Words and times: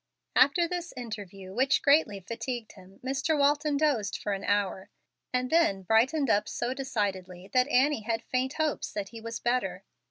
After 0.35 0.67
this 0.67 0.95
interview, 0.97 1.53
which 1.53 1.83
greatly 1.83 2.19
fatigued 2.21 2.71
him, 2.71 2.99
Mr. 3.03 3.37
Walton 3.37 3.77
dozed 3.77 4.17
for 4.17 4.33
an 4.33 4.43
hour, 4.43 4.89
and 5.31 5.51
then 5.51 5.83
brightened 5.83 6.27
up 6.27 6.49
so 6.49 6.73
decidedly 6.73 7.51
that 7.53 7.67
Annie 7.67 8.01
had 8.01 8.23
faint 8.23 8.53
hopes 8.53 8.91
that 8.93 9.09
he 9.09 9.21
was 9.21 9.39
better. 9.39 9.83